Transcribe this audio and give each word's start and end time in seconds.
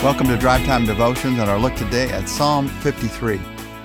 Welcome 0.00 0.28
to 0.28 0.36
Drive 0.36 0.64
Time 0.64 0.86
Devotions 0.86 1.40
and 1.40 1.50
our 1.50 1.58
look 1.58 1.74
today 1.74 2.08
at 2.10 2.28
Psalm 2.28 2.68
53. 2.68 3.40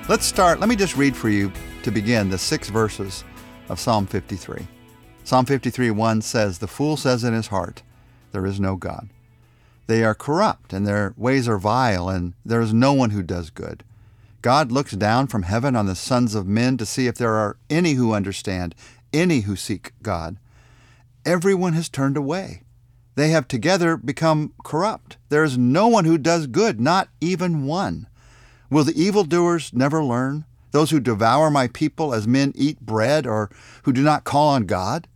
Let's 0.07 0.27
start. 0.27 0.59
Let 0.59 0.69
me 0.69 0.75
just 0.75 0.95
read 0.95 1.17
for 1.17 1.27
you 1.27 1.51
to 1.81 1.89
begin 1.89 2.29
the 2.29 2.37
six 2.37 2.69
verses 2.69 3.23
of 3.67 3.79
Psalm 3.79 4.05
53. 4.05 4.67
Psalm 5.23 5.45
53 5.47 5.89
1 5.89 6.21
says, 6.21 6.59
The 6.59 6.67
fool 6.67 6.97
says 6.97 7.23
in 7.23 7.33
his 7.33 7.47
heart, 7.47 7.81
There 8.31 8.45
is 8.45 8.59
no 8.59 8.75
God. 8.75 9.09
They 9.87 10.03
are 10.03 10.13
corrupt, 10.13 10.71
and 10.71 10.85
their 10.85 11.15
ways 11.17 11.47
are 11.47 11.57
vile, 11.57 12.07
and 12.09 12.35
there 12.45 12.61
is 12.61 12.75
no 12.75 12.93
one 12.93 13.09
who 13.09 13.23
does 13.23 13.49
good. 13.49 13.83
God 14.43 14.71
looks 14.71 14.91
down 14.91 15.25
from 15.25 15.41
heaven 15.41 15.75
on 15.75 15.87
the 15.87 15.95
sons 15.95 16.35
of 16.35 16.45
men 16.45 16.77
to 16.77 16.85
see 16.85 17.07
if 17.07 17.15
there 17.15 17.33
are 17.33 17.57
any 17.71 17.93
who 17.93 18.13
understand, 18.13 18.75
any 19.11 19.41
who 19.41 19.55
seek 19.55 19.93
God. 20.03 20.37
Everyone 21.25 21.73
has 21.73 21.89
turned 21.89 22.17
away. 22.17 22.62
They 23.15 23.29
have 23.29 23.47
together 23.47 23.95
become 23.97 24.53
corrupt. 24.63 25.17
There 25.29 25.43
is 25.43 25.57
no 25.57 25.87
one 25.87 26.05
who 26.05 26.17
does 26.17 26.47
good, 26.47 26.79
not 26.79 27.09
even 27.21 27.65
one. 27.65 28.07
Will 28.69 28.83
the 28.83 28.99
evildoers 28.99 29.71
never 29.73 30.03
learn? 30.03 30.45
Those 30.71 30.89
who 30.89 30.99
devour 30.99 31.51
my 31.51 31.67
people 31.67 32.13
as 32.13 32.27
men 32.27 32.51
eat 32.55 32.81
bread, 32.81 33.27
or 33.27 33.51
who 33.83 33.93
do 33.93 34.01
not 34.01 34.23
call 34.23 34.49
on 34.49 34.65
God? 34.65 35.07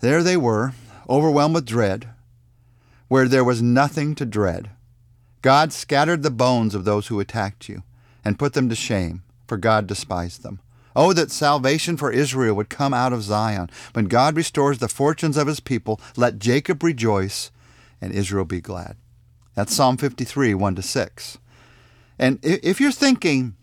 There 0.00 0.22
they 0.22 0.36
were, 0.36 0.74
overwhelmed 1.08 1.54
with 1.54 1.64
dread, 1.64 2.10
where 3.08 3.26
there 3.26 3.44
was 3.44 3.62
nothing 3.62 4.14
to 4.16 4.26
dread. 4.26 4.70
God 5.40 5.72
scattered 5.72 6.22
the 6.22 6.30
bones 6.30 6.74
of 6.74 6.84
those 6.84 7.06
who 7.06 7.20
attacked 7.20 7.68
you 7.68 7.82
and 8.22 8.38
put 8.38 8.52
them 8.52 8.68
to 8.68 8.74
shame, 8.74 9.22
for 9.46 9.56
God 9.56 9.86
despised 9.86 10.42
them. 10.42 10.60
Oh, 10.94 11.12
that 11.12 11.30
salvation 11.30 11.96
for 11.96 12.10
Israel 12.10 12.54
would 12.56 12.68
come 12.68 12.92
out 12.92 13.12
of 13.12 13.22
Zion. 13.22 13.70
When 13.92 14.06
God 14.06 14.36
restores 14.36 14.78
the 14.78 14.88
fortunes 14.88 15.36
of 15.36 15.46
his 15.46 15.60
people, 15.60 16.00
let 16.16 16.38
Jacob 16.38 16.82
rejoice 16.82 17.50
and 18.00 18.12
Israel 18.12 18.44
be 18.44 18.60
glad. 18.60 18.96
That's 19.54 19.74
Psalm 19.74 19.96
53, 19.96 20.54
1 20.54 20.74
to 20.74 20.82
6. 20.82 21.38
And 22.18 22.38
if 22.42 22.80
you're 22.80 22.92
thinking, 22.92 23.56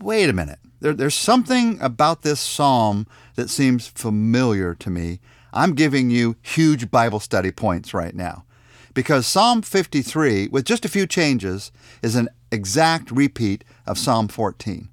wait 0.00 0.28
a 0.28 0.32
minute, 0.32 0.58
there, 0.80 0.92
there's 0.92 1.14
something 1.14 1.78
about 1.80 2.22
this 2.22 2.40
psalm 2.40 3.06
that 3.34 3.50
seems 3.50 3.86
familiar 3.86 4.74
to 4.74 4.90
me, 4.90 5.20
I'm 5.52 5.74
giving 5.74 6.10
you 6.10 6.36
huge 6.42 6.90
Bible 6.90 7.20
study 7.20 7.50
points 7.50 7.92
right 7.92 8.14
now. 8.14 8.44
Because 8.92 9.26
Psalm 9.26 9.62
53, 9.62 10.48
with 10.48 10.64
just 10.64 10.84
a 10.84 10.88
few 10.88 11.06
changes, 11.06 11.70
is 12.02 12.16
an 12.16 12.28
exact 12.50 13.10
repeat 13.10 13.64
of 13.86 13.98
Psalm 13.98 14.26
14. 14.28 14.88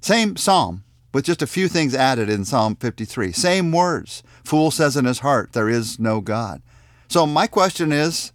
Same 0.00 0.36
psalm, 0.36 0.84
with 1.12 1.24
just 1.24 1.42
a 1.42 1.46
few 1.46 1.68
things 1.68 1.94
added 1.94 2.30
in 2.30 2.44
Psalm 2.44 2.76
53. 2.76 3.32
Same 3.32 3.72
words. 3.72 4.22
Fool 4.44 4.70
says 4.70 4.96
in 4.96 5.04
his 5.04 5.20
heart, 5.20 5.52
There 5.52 5.68
is 5.68 5.98
no 5.98 6.20
God. 6.20 6.62
So 7.08 7.26
my 7.26 7.46
question 7.46 7.92
is, 7.92 8.32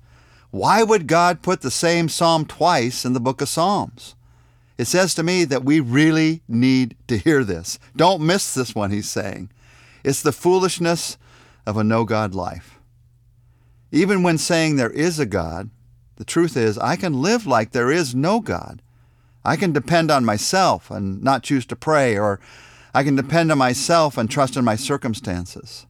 why 0.51 0.83
would 0.83 1.07
God 1.07 1.41
put 1.41 1.61
the 1.61 1.71
same 1.71 2.09
psalm 2.09 2.45
twice 2.45 3.05
in 3.05 3.13
the 3.13 3.19
book 3.19 3.41
of 3.41 3.49
Psalms? 3.49 4.15
It 4.77 4.85
says 4.85 5.15
to 5.15 5.23
me 5.23 5.45
that 5.45 5.63
we 5.63 5.79
really 5.79 6.41
need 6.47 6.95
to 7.07 7.17
hear 7.17 7.43
this. 7.43 7.79
Don't 7.95 8.21
miss 8.21 8.53
this 8.53 8.75
one, 8.75 8.91
he's 8.91 9.09
saying. 9.09 9.49
It's 10.03 10.21
the 10.21 10.31
foolishness 10.31 11.17
of 11.65 11.77
a 11.77 11.83
no 11.83 12.03
God 12.03 12.35
life. 12.35 12.79
Even 13.91 14.23
when 14.23 14.37
saying 14.37 14.75
there 14.75 14.89
is 14.89 15.19
a 15.19 15.25
God, 15.25 15.69
the 16.17 16.25
truth 16.25 16.57
is 16.57 16.77
I 16.77 16.95
can 16.95 17.21
live 17.21 17.47
like 17.47 17.71
there 17.71 17.91
is 17.91 18.13
no 18.13 18.39
God. 18.39 18.81
I 19.45 19.55
can 19.55 19.73
depend 19.73 20.09
on 20.11 20.25
myself 20.25 20.89
and 20.89 21.21
not 21.21 21.43
choose 21.43 21.65
to 21.67 21.75
pray, 21.75 22.17
or 22.17 22.39
I 22.93 23.03
can 23.03 23.15
depend 23.15 23.51
on 23.51 23.57
myself 23.57 24.17
and 24.17 24.29
trust 24.29 24.55
in 24.55 24.63
my 24.63 24.75
circumstances. 24.75 25.85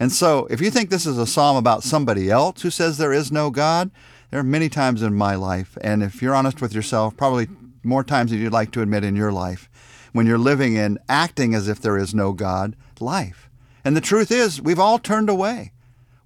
And 0.00 0.12
so, 0.12 0.46
if 0.50 0.60
you 0.60 0.70
think 0.70 0.90
this 0.90 1.06
is 1.06 1.18
a 1.18 1.26
psalm 1.26 1.56
about 1.56 1.82
somebody 1.82 2.30
else 2.30 2.62
who 2.62 2.70
says 2.70 2.98
there 2.98 3.12
is 3.12 3.32
no 3.32 3.50
God, 3.50 3.90
there 4.30 4.40
are 4.40 4.44
many 4.44 4.68
times 4.68 5.02
in 5.02 5.14
my 5.14 5.34
life, 5.34 5.76
and 5.80 6.02
if 6.02 6.20
you're 6.22 6.34
honest 6.34 6.60
with 6.60 6.74
yourself, 6.74 7.16
probably 7.16 7.48
more 7.82 8.04
times 8.04 8.30
than 8.30 8.40
you'd 8.40 8.52
like 8.52 8.70
to 8.72 8.82
admit 8.82 9.04
in 9.04 9.16
your 9.16 9.32
life, 9.32 9.68
when 10.12 10.26
you're 10.26 10.38
living 10.38 10.76
in 10.76 10.98
acting 11.08 11.54
as 11.54 11.68
if 11.68 11.80
there 11.80 11.96
is 11.96 12.14
no 12.14 12.32
God 12.32 12.76
life. 13.00 13.48
And 13.84 13.96
the 13.96 14.00
truth 14.00 14.30
is, 14.30 14.60
we've 14.60 14.78
all 14.78 14.98
turned 14.98 15.30
away. 15.30 15.72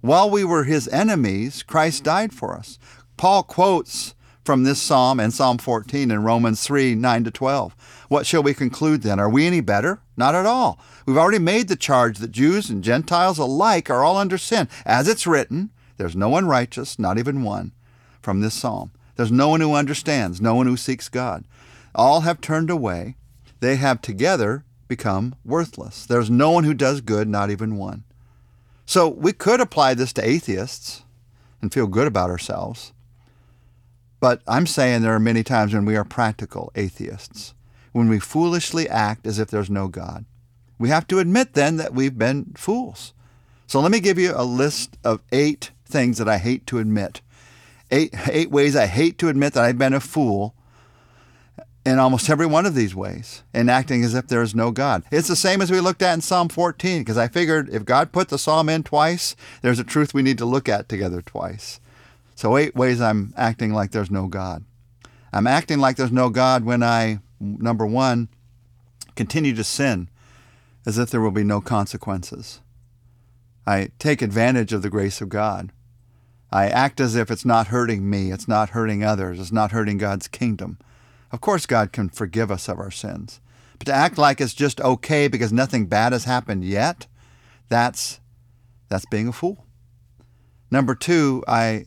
While 0.01 0.29
we 0.29 0.43
were 0.43 0.65
his 0.65 0.87
enemies, 0.89 1.63
Christ 1.63 2.03
died 2.03 2.33
for 2.33 2.57
us. 2.57 2.77
Paul 3.15 3.43
quotes 3.43 4.12
from 4.43 4.63
this 4.63 4.81
psalm 4.81 5.19
and 5.19 5.33
Psalm 5.33 5.57
14 5.57 6.11
in 6.11 6.23
Romans 6.23 6.63
3 6.63 6.95
9 6.95 7.23
to 7.23 7.31
12. 7.31 7.75
What 8.09 8.25
shall 8.25 8.43
we 8.43 8.53
conclude 8.53 9.01
then? 9.01 9.19
Are 9.19 9.29
we 9.29 9.45
any 9.45 9.61
better? 9.61 10.01
Not 10.17 10.35
at 10.35 10.45
all. 10.45 10.79
We've 11.05 11.17
already 11.17 11.39
made 11.39 11.67
the 11.67 11.75
charge 11.75 12.19
that 12.19 12.31
Jews 12.31 12.69
and 12.69 12.83
Gentiles 12.83 13.37
alike 13.37 13.89
are 13.89 14.03
all 14.03 14.17
under 14.17 14.37
sin. 14.37 14.67
As 14.85 15.07
it's 15.07 15.27
written, 15.27 15.71
there's 15.97 16.15
no 16.15 16.29
one 16.29 16.47
righteous, 16.47 16.99
not 16.99 17.17
even 17.17 17.43
one, 17.43 17.71
from 18.21 18.41
this 18.41 18.53
psalm. 18.53 18.91
There's 19.15 19.31
no 19.31 19.49
one 19.49 19.61
who 19.61 19.73
understands, 19.73 20.41
no 20.41 20.55
one 20.55 20.67
who 20.67 20.77
seeks 20.77 21.09
God. 21.09 21.45
All 21.95 22.21
have 22.21 22.41
turned 22.41 22.69
away. 22.69 23.15
They 23.59 23.75
have 23.77 24.01
together 24.01 24.65
become 24.87 25.35
worthless. 25.45 26.05
There's 26.05 26.29
no 26.29 26.51
one 26.51 26.63
who 26.63 26.73
does 26.73 27.01
good, 27.01 27.27
not 27.27 27.49
even 27.49 27.77
one. 27.77 28.03
So 28.85 29.07
we 29.07 29.31
could 29.31 29.61
apply 29.61 29.93
this 29.93 30.11
to 30.13 30.27
atheists 30.27 31.03
and 31.61 31.73
feel 31.73 31.87
good 31.87 32.07
about 32.07 32.29
ourselves. 32.29 32.91
But 34.23 34.41
I'm 34.47 34.67
saying 34.67 35.01
there 35.01 35.13
are 35.13 35.19
many 35.19 35.43
times 35.43 35.73
when 35.73 35.83
we 35.83 35.97
are 35.97 36.05
practical 36.05 36.71
atheists, 36.75 37.53
when 37.91 38.07
we 38.07 38.19
foolishly 38.19 38.87
act 38.87 39.27
as 39.27 39.37
if 39.37 39.49
there's 39.49 39.69
no 39.69 39.89
God. 39.89 40.23
We 40.79 40.87
have 40.87 41.07
to 41.07 41.19
admit 41.19 41.55
then 41.55 41.75
that 41.75 41.93
we've 41.93 42.17
been 42.17 42.53
fools. 42.55 43.11
So 43.67 43.81
let 43.81 43.91
me 43.91 43.99
give 43.99 44.17
you 44.17 44.31
a 44.33 44.45
list 44.45 44.97
of 45.03 45.21
eight 45.33 45.71
things 45.85 46.19
that 46.19 46.29
I 46.29 46.37
hate 46.37 46.65
to 46.67 46.79
admit. 46.79 47.19
Eight, 47.91 48.15
eight 48.29 48.49
ways 48.49 48.77
I 48.77 48.85
hate 48.85 49.17
to 49.17 49.27
admit 49.27 49.55
that 49.55 49.65
I've 49.65 49.77
been 49.77 49.93
a 49.93 49.99
fool 49.99 50.55
in 51.85 51.99
almost 51.99 52.29
every 52.29 52.45
one 52.45 52.65
of 52.65 52.75
these 52.75 52.95
ways, 52.95 53.43
in 53.53 53.67
acting 53.67 54.05
as 54.05 54.13
if 54.13 54.27
there 54.29 54.41
is 54.41 54.55
no 54.55 54.71
God. 54.71 55.03
It's 55.11 55.27
the 55.27 55.35
same 55.35 55.61
as 55.61 55.69
we 55.69 55.81
looked 55.81 56.01
at 56.01 56.13
in 56.13 56.21
Psalm 56.21 56.47
14, 56.47 57.01
because 57.01 57.17
I 57.17 57.27
figured 57.27 57.67
if 57.67 57.83
God 57.83 58.13
put 58.13 58.29
the 58.29 58.39
psalm 58.39 58.69
in 58.69 58.83
twice, 58.83 59.35
there's 59.61 59.79
a 59.79 59.83
truth 59.83 60.13
we 60.13 60.21
need 60.21 60.37
to 60.37 60.45
look 60.45 60.69
at 60.69 60.87
together 60.87 61.21
twice. 61.21 61.81
So, 62.35 62.57
eight 62.57 62.75
ways 62.75 62.99
I'm 62.99 63.33
acting 63.37 63.73
like 63.73 63.91
there's 63.91 64.11
no 64.11 64.27
God. 64.27 64.63
I'm 65.31 65.47
acting 65.47 65.79
like 65.79 65.97
there's 65.97 66.11
no 66.11 66.29
God 66.29 66.63
when 66.63 66.83
I, 66.83 67.19
number 67.39 67.85
one, 67.85 68.29
continue 69.15 69.55
to 69.55 69.63
sin 69.63 70.09
as 70.85 70.97
if 70.97 71.09
there 71.09 71.21
will 71.21 71.31
be 71.31 71.43
no 71.43 71.61
consequences. 71.61 72.61
I 73.65 73.89
take 73.99 74.21
advantage 74.21 74.73
of 74.73 74.81
the 74.81 74.89
grace 74.89 75.21
of 75.21 75.29
God. 75.29 75.71
I 76.51 76.67
act 76.67 76.99
as 76.99 77.15
if 77.15 77.31
it's 77.31 77.45
not 77.45 77.67
hurting 77.67 78.07
me, 78.09 78.31
it's 78.31 78.47
not 78.47 78.69
hurting 78.69 79.03
others, 79.03 79.39
it's 79.39 79.51
not 79.51 79.71
hurting 79.71 79.97
God's 79.97 80.27
kingdom. 80.27 80.77
Of 81.31 81.41
course, 81.41 81.65
God 81.65 81.91
can 81.91 82.09
forgive 82.09 82.51
us 82.51 82.67
of 82.67 82.77
our 82.77 82.91
sins. 82.91 83.39
But 83.79 83.87
to 83.87 83.93
act 83.93 84.19
like 84.19 84.39
it's 84.39 84.53
just 84.53 84.79
okay 84.79 85.27
because 85.27 85.51
nothing 85.51 85.87
bad 85.87 86.13
has 86.13 86.25
happened 86.25 86.63
yet, 86.63 87.07
that's, 87.69 88.19
that's 88.87 89.05
being 89.07 89.29
a 89.29 89.33
fool. 89.33 89.65
Number 90.69 90.93
two, 90.93 91.43
I 91.47 91.85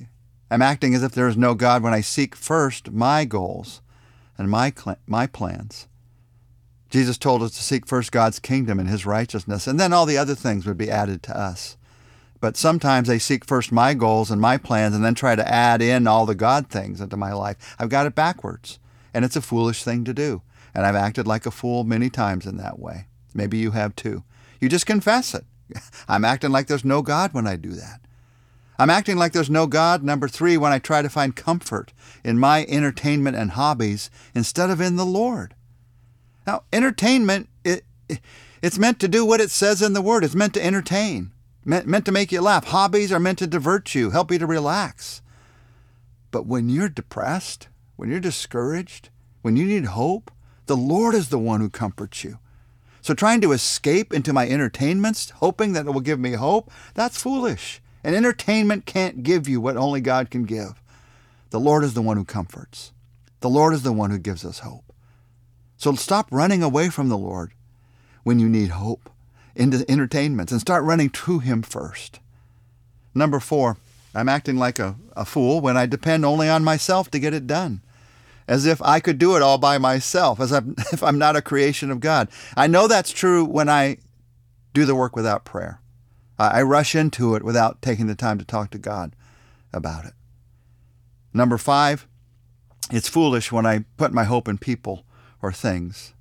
I'm 0.51 0.63
acting 0.63 0.95
as 0.95 1.03
if 1.03 1.13
there 1.13 1.29
is 1.29 1.37
no 1.37 1.55
God 1.55 1.83
when 1.83 1.95
I 1.95 2.01
seek 2.01 2.37
first 2.37 2.93
my 2.93 3.25
goals 3.25 3.81
and 4.39 4.51
my, 4.51 4.73
my 5.07 5.27
plans. 5.27 5.89
Jesus 6.89 7.19
told 7.19 7.43
us 7.43 7.53
to 7.53 7.63
seek 7.63 7.87
first 7.87 8.13
God's 8.13 8.39
kingdom 8.39 8.79
and 8.79 8.89
his 8.89 9.05
righteousness, 9.05 9.67
and 9.67 9.79
then 9.79 9.93
all 9.93 10.07
the 10.07 10.19
other 10.19 10.37
things 10.37 10.65
would 10.67 10.79
be 10.79 10.91
added 10.91 11.23
to 11.25 11.37
us. 11.37 11.77
But 12.41 12.57
sometimes 12.57 13.11
I 13.11 13.19
seek 13.19 13.45
first 13.45 13.73
my 13.73 13.95
goals 13.95 14.31
and 14.31 14.41
my 14.41 14.57
plans 14.57 14.95
and 14.95 15.05
then 15.05 15.15
try 15.15 15.35
to 15.35 15.53
add 15.53 15.83
in 15.83 16.07
all 16.07 16.27
the 16.27 16.35
God 16.35 16.69
things 16.69 17.01
into 17.01 17.17
my 17.17 17.33
life. 17.33 17.75
I've 17.79 17.89
got 17.89 18.07
it 18.07 18.15
backwards, 18.15 18.79
and 19.13 19.25
it's 19.25 19.37
a 19.37 19.43
foolish 19.43 19.83
thing 19.83 20.05
to 20.05 20.15
do. 20.15 20.43
And 20.75 20.87
I've 20.87 20.95
acted 20.95 21.27
like 21.27 21.47
a 21.47 21.51
fool 21.51 21.85
many 21.85 22.09
times 22.09 22.47
in 22.47 22.57
that 22.59 22.79
way. 22.79 23.07
Maybe 23.35 23.59
you 23.59 23.73
have 23.73 23.97
too. 23.97 24.23
You 24.61 24.69
just 24.69 24.87
confess 24.87 25.35
it. 25.35 25.45
I'm 26.09 26.25
acting 26.25 26.51
like 26.51 26.67
there's 26.67 26.85
no 26.85 27.03
God 27.03 27.33
when 27.33 27.47
I 27.47 27.57
do 27.57 27.71
that. 27.71 28.01
I'm 28.79 28.91
acting 28.91 29.17
like 29.17 29.33
there's 29.33 29.51
no 29.51 29.67
God, 29.67 30.03
number 30.03 30.29
three, 30.29 30.57
when 30.57 30.73
I 30.73 30.79
try 30.79 31.03
to 31.03 31.09
find 31.09 31.35
comfort 31.35 31.93
in 32.23 32.39
my 32.39 32.67
entertainment 32.69 33.37
and 33.37 33.53
hobbies 33.53 34.11
instead 34.35 34.71
of 34.71 34.81
in 34.81 34.97
the 34.97 35.07
Lord. 35.07 35.55
Now, 36.47 36.63
entertainment, 36.73 37.49
it, 37.65 37.85
it's 38.63 38.79
meant 38.79 39.01
to 39.01 39.09
do 39.09 39.25
what 39.25 39.41
it 39.41 39.51
says 39.51 39.83
in 39.83 39.95
the 39.95 40.03
Word. 40.03 40.25
It's 40.25 40.35
meant 40.35 40.55
to 40.55 40.65
entertain, 40.65 41.33
meant, 41.65 41.87
meant 41.87 42.05
to 42.07 42.13
make 42.13 42.31
you 42.31 42.41
laugh. 42.41 42.67
Hobbies 42.67 43.13
are 43.13 43.21
meant 43.21 43.39
to 43.39 43.47
divert 43.47 43.95
you, 43.95 44.11
help 44.11 44.31
you 44.31 44.39
to 44.39 44.47
relax. 44.47 45.23
But 46.31 46.47
when 46.47 46.69
you're 46.69 46.89
depressed, 46.89 47.69
when 47.97 48.11
you're 48.11 48.21
discouraged, 48.21 49.09
when 49.43 49.57
you 49.57 49.65
need 49.65 49.87
hope, 49.87 50.31
the 50.67 50.77
Lord 50.77 51.15
is 51.15 51.31
the 51.31 51.39
one 51.39 51.61
who 51.61 51.71
comforts 51.71 52.25
you. 52.25 52.39
So 53.01 53.15
trying 53.15 53.41
to 53.41 53.53
escape 53.53 54.13
into 54.13 54.33
my 54.33 54.49
entertainments, 54.49 55.31
hoping 55.31 55.73
that 55.73 55.87
it 55.87 55.93
will 55.93 56.01
give 56.01 56.19
me 56.19 56.33
hope, 56.33 56.71
that's 56.95 57.23
foolish. 57.23 57.81
And 58.07 58.15
entertainment 58.15 58.87
can't 58.87 59.25
give 59.25 59.49
you 59.49 59.61
what 59.61 59.77
only 59.77 60.01
God 60.01 60.31
can 60.31 60.45
give. 60.45 60.81
The 61.51 61.59
Lord 61.59 61.83
is 61.83 61.95
the 61.95 62.03
one 62.03 62.17
who 62.17 62.25
comforts. 62.25 62.93
The 63.41 63.49
Lord 63.49 63.75
is 63.75 63.83
the 63.83 63.93
one 63.93 64.13
who 64.13 64.19
gives 64.19 64.45
us 64.45 64.61
hope. 64.61 64.93
So 65.77 65.93
stop 65.97 66.29
running 66.31 66.63
away 66.63 66.89
from 66.89 67.09
the 67.09 67.19
Lord 67.19 67.51
when 68.23 68.39
you 68.39 68.49
need 68.49 68.69
hope 68.69 69.11
into 69.57 69.85
entertainments 69.91 70.53
and 70.53 70.61
start 70.61 70.85
running 70.85 71.11
to 71.11 71.41
Him 71.41 71.63
first. 71.63 72.21
Number 73.13 73.41
four, 73.41 73.77
I'm 74.15 74.29
acting 74.29 74.57
like 74.57 74.79
a, 74.79 74.95
a 75.17 75.25
fool 75.25 75.61
when 75.61 75.77
I 75.77 75.87
depend 75.87 76.25
only 76.25 76.49
on 76.49 76.63
myself 76.63 77.11
to 77.11 77.19
get 77.19 77.35
it 77.35 77.49
done. 77.49 77.83
As 78.47 78.67
if 78.67 78.81
I 78.83 79.01
could 79.01 79.19
do 79.19 79.35
it 79.35 79.43
all 79.43 79.59
by 79.59 79.79
myself, 79.79 80.39
as 80.39 80.53
if 80.53 81.03
I'm 81.03 81.19
not 81.19 81.35
a 81.35 81.43
creation 81.43 81.91
of 81.91 81.99
God. 81.99 82.29
I 82.57 82.69
know 82.69 82.87
that's 82.87 83.11
true 83.11 83.45
when 83.45 83.69
I 83.69 83.99
do 84.75 84.85
the 84.85 84.95
work 84.95 85.17
without 85.17 85.45
prayer. 85.45 85.81
I 86.39 86.63
rush 86.63 86.95
into 86.95 87.35
it 87.35 87.43
without 87.43 87.81
taking 87.81 88.07
the 88.07 88.15
time 88.15 88.39
to 88.39 88.45
talk 88.45 88.71
to 88.71 88.79
God 88.79 89.17
about 89.73 90.05
it. 90.05 90.13
Number 91.33 91.57
five, 91.57 92.07
it's 92.91 93.09
foolish 93.09 93.51
when 93.51 93.67
I 93.67 93.85
put 93.97 94.13
my 94.13 94.25
hope 94.25 94.49
in 94.49 94.59
people 94.59 95.05
or 95.41 95.53
things. 95.53 96.15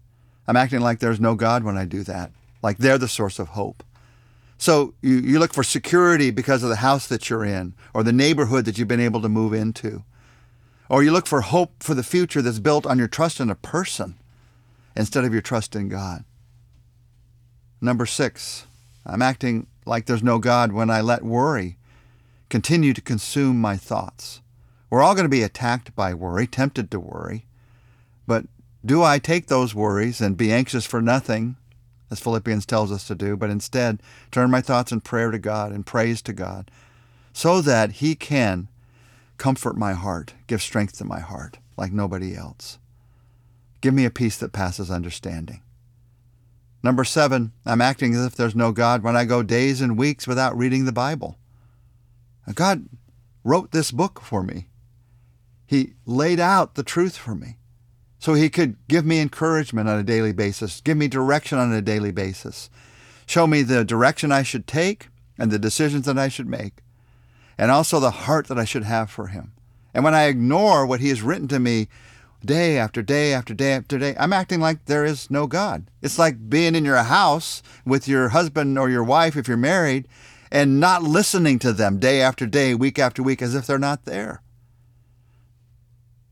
I'm 0.47 0.56
acting 0.56 0.79
like 0.79 1.00
there's 1.00 1.19
no 1.19 1.35
God 1.35 1.63
when 1.63 1.77
I 1.77 1.85
do 1.85 2.03
that, 2.03 2.31
like 2.62 2.77
they're 2.77 2.97
the 2.97 3.07
source 3.07 3.39
of 3.39 3.50
hope. 3.50 3.83
So 4.57 4.94
you, 5.01 5.15
you 5.15 5.39
look 5.39 5.53
for 5.53 5.63
security 5.63 6.31
because 6.31 6.63
of 6.63 6.69
the 6.69 6.77
house 6.77 7.07
that 7.07 7.29
you're 7.29 7.44
in 7.44 7.73
or 7.94 8.03
the 8.03 8.13
neighborhood 8.13 8.65
that 8.65 8.77
you've 8.77 8.88
been 8.88 9.00
able 9.00 9.21
to 9.21 9.29
move 9.29 9.53
into. 9.53 10.03
Or 10.89 11.03
you 11.03 11.12
look 11.12 11.27
for 11.27 11.41
hope 11.41 11.83
for 11.83 11.94
the 11.94 12.03
future 12.03 12.41
that's 12.41 12.59
built 12.59 12.85
on 12.85 13.00
your 13.00 13.07
trust 13.07 13.39
in 13.39 13.50
a 13.50 13.56
person 13.56 14.15
instead 14.95 15.25
of 15.25 15.33
your 15.33 15.41
trust 15.41 15.75
in 15.75 15.89
God. 15.89 16.23
Number 17.81 18.06
six, 18.06 18.65
I'm 19.06 19.21
acting 19.21 19.67
like 19.86 20.06
there's 20.06 20.24
no 20.24 20.40
God 20.40 20.72
when 20.72 20.90
I 20.90 21.02
let 21.02 21.24
worry 21.24 21.78
continue 22.50 22.94
to 22.94 23.02
consume 23.02 23.60
my 23.60 23.78
thoughts. 23.78 24.42
We're 24.90 25.04
all 25.04 25.16
going 25.16 25.26
to 25.26 25.30
be 25.30 25.44
attacked 25.44 25.96
by 25.96 26.14
worry, 26.14 26.48
tempted 26.48 26.92
to 26.92 27.00
worry. 27.00 27.46
But 28.28 28.46
do 28.86 29.04
I 29.04 29.20
take 29.20 29.48
those 29.48 29.76
worries 29.76 30.22
and 30.22 30.38
be 30.38 30.52
anxious 30.52 30.86
for 30.86 31.02
nothing 31.02 31.56
as 32.12 32.20
Philippians 32.20 32.66
tells 32.66 32.92
us 32.92 33.08
to 33.08 33.16
do, 33.16 33.36
but 33.36 33.50
instead 33.50 34.02
turn 34.32 34.52
my 34.52 34.62
thoughts 34.62 34.92
in 34.92 35.02
prayer 35.02 35.32
to 35.32 35.40
God 35.40 35.72
and 35.72 35.86
praise 35.86 36.22
to 36.24 36.34
God 36.34 36.70
so 37.34 37.62
that 37.62 37.94
He 37.94 38.16
can 38.16 38.68
comfort 39.38 39.76
my 39.76 39.94
heart, 39.94 40.34
give 40.48 40.62
strength 40.62 40.98
to 41.00 41.04
my 41.04 41.20
heart 41.20 41.58
like 41.78 41.92
nobody 41.92 42.36
else. 42.36 42.78
Give 43.82 43.94
me 43.94 44.06
a 44.06 44.12
peace 44.12 44.38
that 44.38 44.54
passes 44.54 44.90
understanding. 44.90 45.62
Number 46.86 47.04
seven, 47.04 47.52
I'm 47.66 47.82
acting 47.82 48.14
as 48.14 48.24
if 48.28 48.36
there's 48.36 48.54
no 48.56 48.72
God 48.72 49.02
when 49.02 49.16
I 49.16 49.26
go 49.26 49.42
days 49.42 49.82
and 49.82 49.98
weeks 49.98 50.28
without 50.28 50.56
reading 50.56 50.86
the 50.86 50.92
Bible. 50.92 51.36
God 52.54 52.88
wrote 53.44 53.72
this 53.72 53.90
book 53.90 54.22
for 54.22 54.44
me. 54.44 54.68
He 55.66 55.94
laid 56.06 56.40
out 56.40 56.76
the 56.76 56.84
truth 56.84 57.18
for 57.18 57.34
me 57.34 57.58
so 58.20 58.36
he 58.36 58.52
could 58.52 58.76
give 58.88 59.04
me 59.04 59.20
encouragement 59.20 59.90
on 59.90 59.98
a 59.98 60.04
daily 60.04 60.32
basis, 60.32 60.80
give 60.80 60.96
me 60.96 61.08
direction 61.08 61.58
on 61.58 61.74
a 61.74 61.82
daily 61.82 62.12
basis, 62.12 62.70
show 63.26 63.48
me 63.48 63.64
the 63.64 63.84
direction 63.84 64.32
I 64.32 64.44
should 64.44 64.68
take 64.68 65.08
and 65.40 65.50
the 65.50 65.58
decisions 65.58 66.06
that 66.06 66.20
I 66.20 66.28
should 66.28 66.48
make, 66.48 66.84
and 67.58 67.72
also 67.72 68.00
the 68.00 68.12
heart 68.12 68.46
that 68.46 68.60
I 68.60 68.66
should 68.66 68.84
have 68.84 69.10
for 69.10 69.30
him. 69.30 69.54
And 69.92 70.04
when 70.04 70.14
I 70.14 70.26
ignore 70.26 70.86
what 70.86 71.00
he 71.00 71.10
has 71.10 71.24
written 71.24 71.48
to 71.48 71.58
me 71.60 71.88
day 72.45 72.77
after 72.77 73.01
day 73.01 73.33
after 73.33 73.53
day 73.53 73.74
after 73.74 73.97
day, 73.97 74.15
I'm 74.19 74.33
acting 74.33 74.59
like 74.59 74.86
there 74.86 75.06
is 75.06 75.30
no 75.30 75.47
God. 75.47 75.89
It's 76.01 76.19
like 76.19 76.50
being 76.50 76.75
in 76.75 76.86
your 76.86 76.97
house 76.97 77.62
with 77.86 78.07
your 78.07 78.30
husband 78.30 78.77
or 78.77 78.89
your 78.89 79.03
wife 79.03 79.36
if 79.36 79.47
you're 79.47 79.57
married 79.57 80.07
and 80.51 80.80
not 80.80 81.03
listening 81.03 81.59
to 81.59 81.74
them 81.74 82.00
day 82.00 82.21
after 82.21 82.45
day, 82.45 82.74
week 82.74 83.00
after 83.00 83.21
week, 83.24 83.42
as 83.42 83.56
if 83.56 83.68
they're 83.68 83.80
not 83.80 84.06
there. 84.06 84.42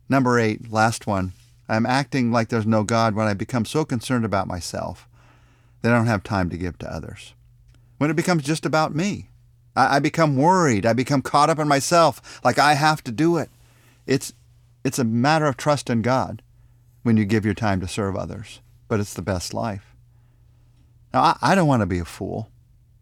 Number 0.07 0.39
eight, 0.39 0.71
last 0.71 1.07
one. 1.07 1.33
I'm 1.67 1.85
acting 1.85 2.31
like 2.31 2.49
there's 2.49 2.65
no 2.65 2.83
God 2.83 3.15
when 3.15 3.27
I 3.27 3.33
become 3.33 3.65
so 3.65 3.83
concerned 3.83 4.25
about 4.25 4.47
myself 4.47 5.07
that 5.81 5.91
I 5.91 5.97
don't 5.97 6.07
have 6.07 6.23
time 6.23 6.49
to 6.49 6.57
give 6.57 6.77
to 6.79 6.93
others. 6.93 7.33
When 7.97 8.09
it 8.09 8.15
becomes 8.15 8.43
just 8.43 8.65
about 8.65 8.95
me, 8.95 9.29
I, 9.75 9.95
I 9.95 9.99
become 9.99 10.37
worried. 10.37 10.85
I 10.85 10.93
become 10.93 11.21
caught 11.21 11.49
up 11.49 11.59
in 11.59 11.67
myself, 11.67 12.41
like 12.43 12.59
I 12.59 12.73
have 12.73 13.03
to 13.05 13.11
do 13.11 13.37
it. 13.37 13.49
It's, 14.05 14.33
it's 14.83 14.99
a 14.99 15.03
matter 15.03 15.45
of 15.45 15.57
trust 15.57 15.89
in 15.89 16.01
God 16.01 16.41
when 17.03 17.17
you 17.17 17.25
give 17.25 17.45
your 17.45 17.53
time 17.53 17.79
to 17.81 17.87
serve 17.87 18.15
others, 18.15 18.61
but 18.87 18.99
it's 18.99 19.13
the 19.13 19.21
best 19.21 19.53
life. 19.53 19.95
Now, 21.13 21.21
I, 21.21 21.37
I 21.41 21.55
don't 21.55 21.67
want 21.67 21.81
to 21.81 21.87
be 21.87 21.99
a 21.99 22.05
fool. 22.05 22.49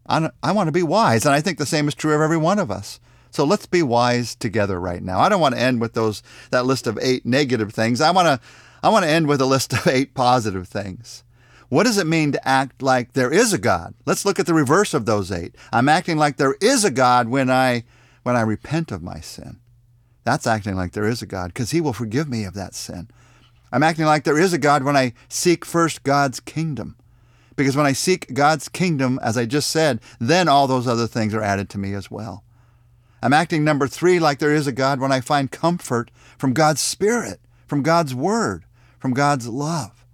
I, 0.06 0.30
I 0.42 0.52
want 0.52 0.68
to 0.68 0.72
be 0.72 0.82
wise, 0.82 1.24
and 1.24 1.34
I 1.34 1.40
think 1.40 1.58
the 1.58 1.66
same 1.66 1.88
is 1.88 1.94
true 1.94 2.14
of 2.14 2.20
every 2.20 2.36
one 2.36 2.58
of 2.58 2.70
us. 2.70 3.00
So 3.30 3.44
let's 3.44 3.66
be 3.66 3.82
wise 3.82 4.34
together 4.34 4.78
right 4.78 5.02
now. 5.02 5.20
I 5.20 5.28
don't 5.28 5.40
want 5.40 5.54
to 5.54 5.60
end 5.60 5.80
with 5.80 5.94
those 5.94 6.22
that 6.50 6.66
list 6.66 6.86
of 6.86 6.98
eight 7.00 7.24
negative 7.24 7.72
things. 7.72 8.00
I 8.00 8.10
want 8.10 8.26
to 8.26 8.46
I 8.82 8.90
want 8.90 9.04
to 9.04 9.10
end 9.10 9.26
with 9.26 9.40
a 9.40 9.46
list 9.46 9.72
of 9.72 9.86
eight 9.86 10.12
positive 10.12 10.68
things. 10.68 11.24
What 11.70 11.84
does 11.84 11.96
it 11.96 12.06
mean 12.06 12.32
to 12.32 12.48
act 12.48 12.82
like 12.82 13.14
there 13.14 13.32
is 13.32 13.54
a 13.54 13.58
God? 13.58 13.94
Let's 14.04 14.26
look 14.26 14.38
at 14.38 14.44
the 14.44 14.52
reverse 14.52 14.92
of 14.92 15.06
those 15.06 15.32
eight. 15.32 15.54
I'm 15.72 15.88
acting 15.88 16.18
like 16.18 16.36
there 16.36 16.56
is 16.60 16.84
a 16.84 16.90
God 16.90 17.28
when 17.28 17.50
I 17.50 17.84
when 18.22 18.36
I 18.36 18.42
repent 18.42 18.92
of 18.92 19.02
my 19.02 19.20
sin. 19.20 19.60
That's 20.24 20.46
acting 20.46 20.76
like 20.76 20.92
there 20.92 21.08
is 21.08 21.22
a 21.22 21.26
God 21.26 21.48
because 21.48 21.70
he 21.70 21.80
will 21.80 21.92
forgive 21.92 22.28
me 22.28 22.44
of 22.44 22.54
that 22.54 22.74
sin. 22.74 23.08
I'm 23.72 23.82
acting 23.82 24.04
like 24.04 24.24
there 24.24 24.38
is 24.38 24.52
a 24.52 24.58
God 24.58 24.84
when 24.84 24.96
I 24.96 25.14
seek 25.28 25.64
first 25.64 26.02
God's 26.02 26.40
kingdom. 26.40 26.96
Because 27.56 27.76
when 27.76 27.86
I 27.86 27.92
seek 27.92 28.32
God's 28.34 28.68
kingdom, 28.68 29.18
as 29.22 29.36
I 29.36 29.46
just 29.46 29.70
said, 29.70 30.00
then 30.18 30.48
all 30.48 30.66
those 30.66 30.86
other 30.86 31.06
things 31.06 31.34
are 31.34 31.42
added 31.42 31.68
to 31.70 31.78
me 31.78 31.94
as 31.94 32.10
well. 32.10 32.44
I'm 33.22 33.32
acting 33.32 33.62
number 33.62 33.86
three 33.86 34.18
like 34.18 34.38
there 34.38 34.54
is 34.54 34.66
a 34.66 34.72
God 34.72 35.00
when 35.00 35.12
I 35.12 35.20
find 35.20 35.50
comfort 35.50 36.10
from 36.38 36.54
God's 36.54 36.80
Spirit, 36.80 37.40
from 37.66 37.82
God's 37.82 38.14
Word, 38.14 38.64
from 38.98 39.14
God's 39.14 39.46
love, 39.48 40.04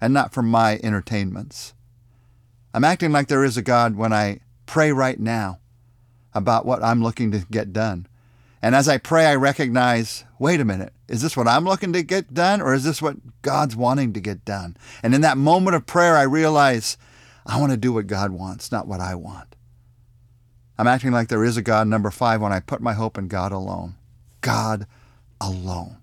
and 0.00 0.12
not 0.12 0.32
from 0.32 0.48
my 0.50 0.80
entertainments. 0.82 1.74
I'm 2.74 2.84
acting 2.84 3.12
like 3.12 3.28
there 3.28 3.44
is 3.44 3.56
a 3.56 3.62
God 3.62 3.96
when 3.96 4.12
I 4.12 4.40
pray 4.66 4.92
right 4.92 5.18
now 5.18 5.60
about 6.34 6.66
what 6.66 6.82
I'm 6.82 7.02
looking 7.02 7.30
to 7.32 7.46
get 7.50 7.72
done. 7.72 8.06
And 8.60 8.74
as 8.74 8.88
I 8.88 8.98
pray, 8.98 9.26
I 9.26 9.34
recognize 9.36 10.24
wait 10.38 10.60
a 10.60 10.64
minute, 10.64 10.92
is 11.08 11.22
this 11.22 11.36
what 11.36 11.48
I'm 11.48 11.64
looking 11.64 11.92
to 11.92 12.02
get 12.02 12.34
done, 12.34 12.60
or 12.60 12.74
is 12.74 12.84
this 12.84 13.02
what 13.02 13.16
God's 13.42 13.76
wanting 13.76 14.12
to 14.12 14.20
get 14.20 14.44
done? 14.44 14.76
And 15.02 15.14
in 15.14 15.20
that 15.22 15.38
moment 15.38 15.76
of 15.76 15.86
prayer, 15.86 16.16
I 16.16 16.22
realize 16.22 16.96
I 17.46 17.58
want 17.58 17.72
to 17.72 17.78
do 17.78 17.92
what 17.92 18.06
God 18.06 18.30
wants, 18.30 18.70
not 18.70 18.86
what 18.86 19.00
I 19.00 19.14
want. 19.14 19.56
I'm 20.78 20.86
acting 20.86 21.10
like 21.10 21.28
there 21.28 21.44
is 21.44 21.56
a 21.56 21.62
God, 21.62 21.88
number 21.88 22.10
five, 22.10 22.40
when 22.40 22.52
I 22.52 22.60
put 22.60 22.80
my 22.80 22.92
hope 22.92 23.18
in 23.18 23.26
God 23.26 23.50
alone. 23.50 23.96
God 24.40 24.86
alone. 25.40 25.96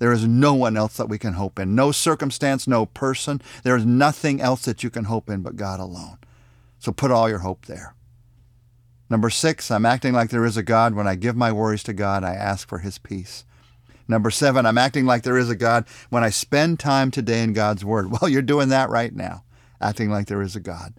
There 0.00 0.12
is 0.12 0.26
no 0.26 0.54
one 0.54 0.76
else 0.76 0.96
that 0.96 1.08
we 1.08 1.18
can 1.18 1.34
hope 1.34 1.58
in. 1.58 1.74
No 1.74 1.92
circumstance, 1.92 2.66
no 2.66 2.86
person. 2.86 3.40
There 3.62 3.76
is 3.76 3.84
nothing 3.84 4.40
else 4.40 4.64
that 4.64 4.82
you 4.82 4.90
can 4.90 5.04
hope 5.04 5.28
in 5.28 5.42
but 5.42 5.56
God 5.56 5.78
alone. 5.78 6.18
So 6.78 6.90
put 6.90 7.10
all 7.10 7.28
your 7.28 7.40
hope 7.40 7.66
there. 7.66 7.94
Number 9.10 9.28
six, 9.28 9.72
I'm 9.72 9.84
acting 9.84 10.12
like 10.12 10.30
there 10.30 10.44
is 10.44 10.56
a 10.56 10.62
God. 10.62 10.94
When 10.94 11.08
I 11.08 11.16
give 11.16 11.36
my 11.36 11.50
worries 11.50 11.82
to 11.82 11.92
God, 11.92 12.22
I 12.22 12.34
ask 12.34 12.68
for 12.68 12.78
his 12.78 12.96
peace. 12.96 13.44
Number 14.06 14.30
seven, 14.30 14.64
I'm 14.64 14.78
acting 14.78 15.04
like 15.04 15.24
there 15.24 15.36
is 15.36 15.50
a 15.50 15.56
God 15.56 15.84
when 16.10 16.22
I 16.22 16.30
spend 16.30 16.78
time 16.78 17.10
today 17.10 17.42
in 17.42 17.52
God's 17.52 17.84
Word. 17.84 18.10
Well, 18.20 18.30
you're 18.30 18.42
doing 18.42 18.68
that 18.68 18.88
right 18.88 19.14
now, 19.14 19.44
acting 19.80 20.10
like 20.10 20.26
there 20.26 20.42
is 20.42 20.54
a 20.54 20.60
God. 20.60 20.94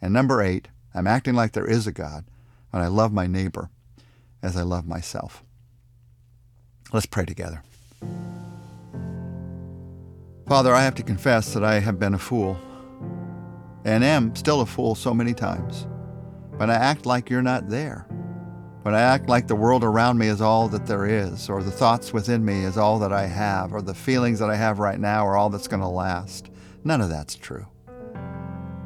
And 0.00 0.12
number 0.12 0.42
eight, 0.42 0.68
I'm 0.94 1.06
acting 1.06 1.34
like 1.34 1.52
there 1.52 1.68
is 1.68 1.86
a 1.86 1.92
God 1.92 2.24
when 2.70 2.82
I 2.82 2.86
love 2.86 3.12
my 3.12 3.26
neighbor 3.26 3.70
as 4.42 4.56
I 4.56 4.62
love 4.62 4.86
myself. 4.86 5.42
Let's 6.92 7.06
pray 7.06 7.26
together. 7.26 7.62
Father, 10.46 10.74
I 10.74 10.82
have 10.82 10.94
to 10.94 11.02
confess 11.02 11.52
that 11.52 11.62
I 11.64 11.80
have 11.80 11.98
been 11.98 12.14
a 12.14 12.18
fool 12.18 12.58
and 13.84 14.02
am 14.02 14.34
still 14.34 14.62
a 14.62 14.66
fool 14.66 14.94
so 14.94 15.12
many 15.12 15.34
times. 15.34 15.86
When 16.58 16.70
I 16.70 16.74
act 16.74 17.06
like 17.06 17.30
you're 17.30 17.40
not 17.40 17.68
there, 17.68 18.04
when 18.82 18.92
I 18.92 19.00
act 19.00 19.28
like 19.28 19.46
the 19.46 19.54
world 19.54 19.84
around 19.84 20.18
me 20.18 20.26
is 20.26 20.40
all 20.40 20.66
that 20.70 20.86
there 20.86 21.06
is, 21.06 21.48
or 21.48 21.62
the 21.62 21.70
thoughts 21.70 22.12
within 22.12 22.44
me 22.44 22.64
is 22.64 22.76
all 22.76 22.98
that 22.98 23.12
I 23.12 23.26
have, 23.26 23.72
or 23.72 23.80
the 23.80 23.94
feelings 23.94 24.40
that 24.40 24.50
I 24.50 24.56
have 24.56 24.80
right 24.80 24.98
now 24.98 25.24
are 25.24 25.36
all 25.36 25.50
that's 25.50 25.68
going 25.68 25.82
to 25.82 25.88
last, 25.88 26.50
none 26.82 27.00
of 27.00 27.10
that's 27.10 27.36
true. 27.36 27.64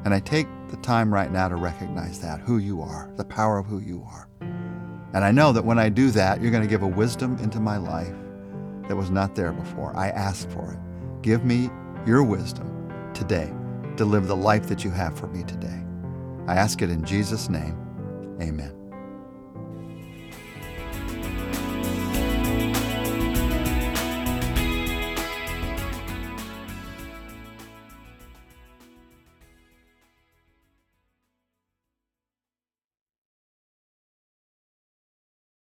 And 0.05 0.13
I 0.13 0.21
take 0.21 0.49
the 0.69 0.77
time 0.77 1.15
right 1.15 1.33
now 1.33 1.49
to 1.49 1.57
recognize 1.57 2.21
that, 2.21 2.41
who 2.41 2.59
you 2.59 2.83
are, 2.83 3.11
the 3.17 3.25
power 3.25 3.57
of 3.57 3.65
who 3.65 3.79
you 3.79 4.07
are. 4.07 4.29
And 5.15 5.25
I 5.25 5.31
know 5.31 5.51
that 5.53 5.65
when 5.65 5.79
I 5.79 5.89
do 5.89 6.11
that, 6.11 6.43
you're 6.43 6.51
going 6.51 6.63
to 6.63 6.69
give 6.69 6.83
a 6.83 6.87
wisdom 6.87 7.39
into 7.39 7.59
my 7.59 7.79
life 7.79 8.15
that 8.87 8.97
was 8.97 9.11
not 9.11 9.35
there 9.35 9.53
before. 9.53 9.97
I 9.97 10.11
ask 10.11 10.47
for 10.51 10.75
it. 10.75 11.23
Give 11.23 11.47
me 11.47 11.71
your 12.07 12.23
wisdom 12.23 12.69
today 13.15 13.51
to 13.97 14.05
live 14.05 14.27
the 14.27 14.37
life 14.37 14.69
that 14.69 14.85
you 14.85 14.91
have 14.91 15.19
for 15.19 15.29
me 15.29 15.43
today. 15.45 15.83
I 16.47 16.57
ask 16.57 16.83
it 16.83 16.91
in 16.91 17.05
Jesus' 17.05 17.49
name. 17.49 17.79
Amen. 18.41 18.82